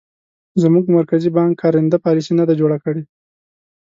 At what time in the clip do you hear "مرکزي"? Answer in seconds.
0.97-1.29